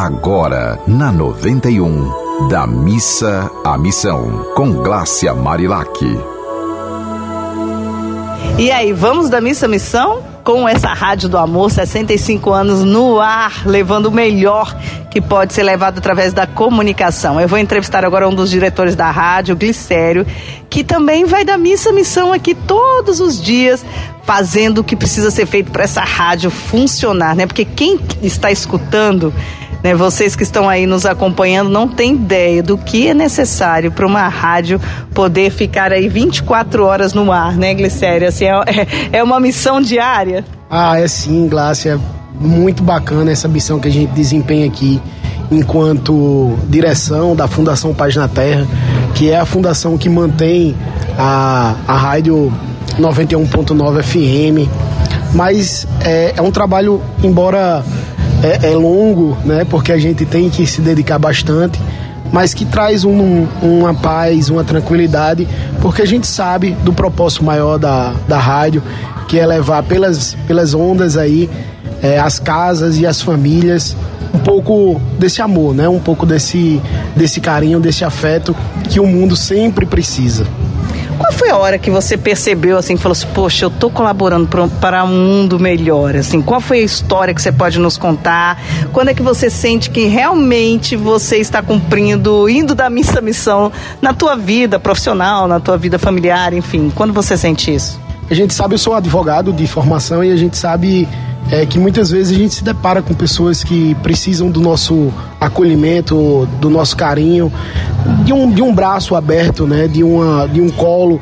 [0.00, 5.98] Agora, na 91, da missa à missão, com Glácia Marilac.
[8.56, 10.22] E aí, vamos da missa à missão?
[10.48, 14.74] com essa Rádio do Amor, 65 anos no ar, levando o melhor
[15.10, 17.38] que pode ser levado através da comunicação.
[17.38, 20.26] Eu vou entrevistar agora um dos diretores da rádio, Glicério,
[20.70, 23.84] que também vai da missa missão aqui todos os dias,
[24.24, 27.44] fazendo o que precisa ser feito para essa rádio funcionar, né?
[27.44, 29.34] Porque quem está escutando
[29.82, 34.06] né, vocês que estão aí nos acompanhando não têm ideia do que é necessário para
[34.06, 34.80] uma rádio
[35.14, 38.28] poder ficar aí 24 horas no ar, né, Glicério?
[38.28, 40.44] Assim, é, é uma missão diária?
[40.70, 41.98] Ah, é sim, Glácia.
[42.40, 45.00] Muito bacana essa missão que a gente desempenha aqui
[45.50, 48.66] enquanto direção da Fundação Paz na Terra,
[49.14, 50.76] que é a fundação que mantém
[51.18, 52.52] a, a rádio
[52.98, 54.70] 91.9 FM.
[55.34, 57.84] Mas é, é um trabalho, embora
[58.42, 59.64] é, é, longo, né?
[59.64, 61.80] Porque a gente tem que se dedicar bastante,
[62.32, 65.48] mas que traz um, uma paz, uma tranquilidade,
[65.80, 68.82] porque a gente sabe do propósito maior da, da rádio,
[69.26, 71.48] que é levar pelas, pelas ondas aí
[72.02, 73.96] é, as casas e as famílias
[74.32, 75.88] um pouco desse amor, né?
[75.88, 76.80] Um pouco desse,
[77.16, 78.54] desse carinho, desse afeto
[78.88, 80.46] que o mundo sempre precisa.
[81.18, 84.48] Qual foi a hora que você percebeu assim, falou assim, poxa, eu tô colaborando
[84.80, 86.40] para um mundo melhor, assim?
[86.40, 88.62] Qual foi a história que você pode nos contar?
[88.92, 94.14] Quando é que você sente que realmente você está cumprindo, indo da missa missão na
[94.14, 96.90] tua vida profissional, na tua vida familiar, enfim?
[96.94, 98.00] Quando você sente isso?
[98.30, 101.08] A gente sabe, eu sou advogado de formação e a gente sabe
[101.50, 106.46] é que muitas vezes a gente se depara com pessoas que precisam do nosso acolhimento,
[106.60, 107.52] do nosso carinho,
[108.24, 109.88] de um, de um braço aberto, né?
[109.88, 111.20] de, uma, de um colo,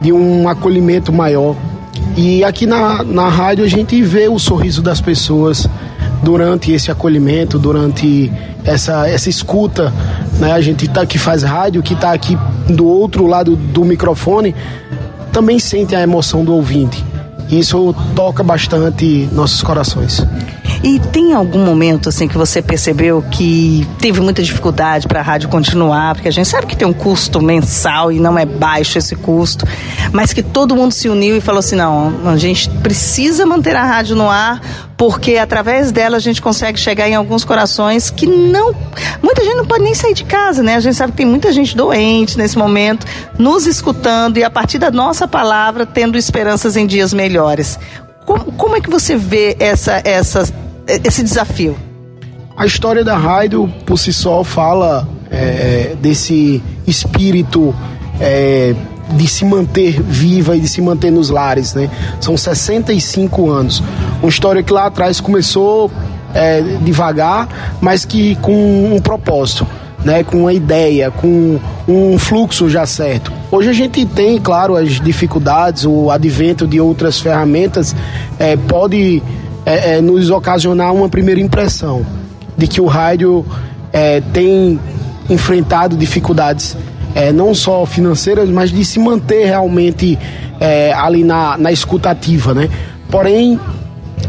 [0.00, 1.56] de um acolhimento maior.
[2.16, 5.66] E aqui na, na rádio a gente vê o sorriso das pessoas
[6.22, 8.30] durante esse acolhimento, durante
[8.64, 9.92] essa, essa escuta.
[10.38, 10.52] Né?
[10.52, 12.36] A gente tá, que faz rádio, que está aqui
[12.68, 14.54] do outro lado do microfone,
[15.32, 17.02] também sente a emoção do ouvinte.
[17.52, 20.26] Isso toca bastante nossos corações.
[20.82, 25.48] E tem algum momento assim que você percebeu que teve muita dificuldade para a rádio
[25.48, 29.14] continuar, porque a gente sabe que tem um custo mensal e não é baixo esse
[29.14, 29.64] custo,
[30.10, 33.84] mas que todo mundo se uniu e falou assim: não, a gente precisa manter a
[33.84, 34.60] rádio no ar,
[34.96, 38.74] porque através dela a gente consegue chegar em alguns corações que não.
[39.22, 40.74] Muita gente não pode nem sair de casa, né?
[40.74, 43.06] A gente sabe que tem muita gente doente nesse momento,
[43.38, 47.78] nos escutando e a partir da nossa palavra tendo esperanças em dias melhores.
[48.24, 50.44] Como, como é que você vê essa, essa
[50.86, 51.76] esse desafio?
[52.56, 57.74] A história da rádio, por si só, fala é, desse espírito
[58.20, 58.74] é,
[59.16, 61.90] de se manter viva e de se manter nos lares, né?
[62.20, 63.82] São 65 anos.
[64.22, 65.90] Uma história que lá atrás começou
[66.34, 69.66] é, devagar, mas que com um propósito.
[70.04, 73.32] Né, com uma ideia, com um fluxo já certo.
[73.52, 77.94] Hoje a gente tem, claro, as dificuldades, o advento de outras ferramentas
[78.36, 79.22] é, pode
[79.64, 82.04] é, é, nos ocasionar uma primeira impressão
[82.56, 83.44] de que o rádio
[83.92, 84.78] é, tem
[85.28, 86.76] enfrentado dificuldades
[87.14, 90.18] é, não só financeiras, mas de se manter realmente
[90.58, 92.68] é, ali na, na escutativa, né?
[93.10, 93.60] Porém,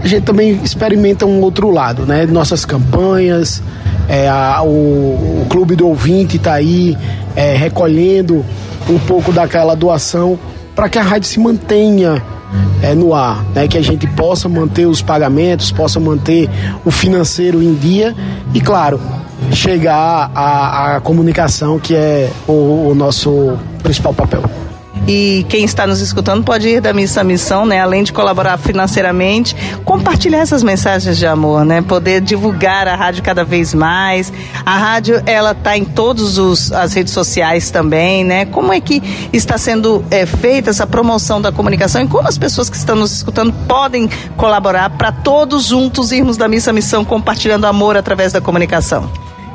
[0.00, 2.26] a gente também experimenta um outro lado, né?
[2.26, 3.62] Nossas campanhas,
[4.08, 6.96] é, a, o, o, Clube do Ouvinte está aí
[7.34, 8.44] é, recolhendo
[8.88, 10.38] um pouco daquela doação
[10.74, 12.22] para que a rádio se mantenha
[12.82, 13.68] é, no ar, né?
[13.68, 16.48] que a gente possa manter os pagamentos, possa manter
[16.84, 18.14] o financeiro em dia
[18.54, 19.00] e, claro,
[19.52, 24.42] chegar à, comunicação, que é o, o nosso principal papel.
[25.08, 27.80] E quem está nos escutando pode ir da missa à missão, né?
[27.80, 31.80] Além de colaborar financeiramente, compartilhar essas mensagens de amor, né?
[31.80, 34.30] Poder divulgar a rádio cada vez mais.
[34.66, 38.44] A rádio, ela está em todas as redes sociais também, né?
[38.44, 39.02] Como é que
[39.32, 43.12] está sendo é, feita essa promoção da comunicação e como as pessoas que estão nos
[43.12, 48.42] escutando podem colaborar para todos juntos irmos da missa à missão compartilhando amor através da
[48.42, 49.10] comunicação?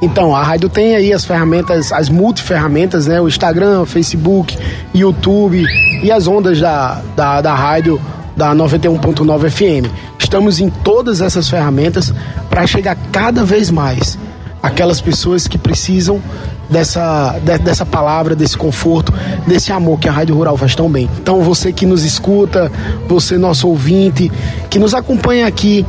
[0.00, 3.20] Então, a rádio tem aí as ferramentas, as multiferramentas, né?
[3.20, 4.56] O Instagram, Facebook,
[4.94, 5.64] YouTube
[6.02, 8.00] e as ondas da, da, da rádio
[8.36, 9.90] da 91.9 FM.
[10.18, 12.14] Estamos em todas essas ferramentas
[12.48, 14.16] para chegar cada vez mais
[14.62, 16.20] aquelas pessoas que precisam
[16.68, 19.12] dessa, de, dessa palavra, desse conforto,
[19.46, 21.08] desse amor que a Rádio Rural faz tão bem.
[21.20, 22.70] Então, você que nos escuta,
[23.08, 24.30] você, nosso ouvinte,
[24.68, 25.84] que nos acompanha aqui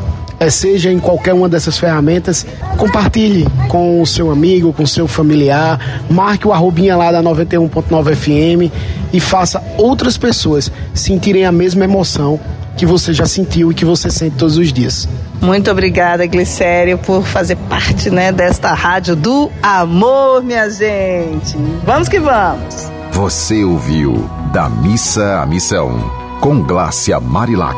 [0.49, 2.45] seja em qualquer uma dessas ferramentas,
[2.77, 8.15] compartilhe com o seu amigo, com o seu familiar, marque o arrobinha lá da 91.9
[8.15, 8.73] FM
[9.11, 12.39] e faça outras pessoas sentirem a mesma emoção
[12.77, 15.07] que você já sentiu e que você sente todos os dias.
[15.41, 21.57] Muito obrigada, Glicério, por fazer parte né, desta rádio do amor, minha gente.
[21.85, 22.89] Vamos que vamos.
[23.11, 25.99] Você ouviu Da Missa à Missão,
[26.39, 27.77] com Glácia Marilac.